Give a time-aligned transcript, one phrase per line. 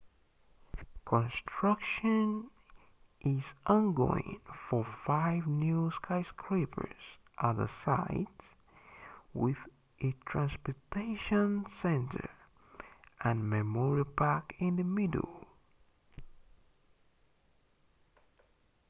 [1.05, 2.49] construction
[3.19, 7.05] is ongoing for five new skyscrapers
[7.37, 8.25] at the site
[9.31, 9.59] with
[10.01, 12.31] a transportation center
[13.23, 15.47] and memorial park in the middle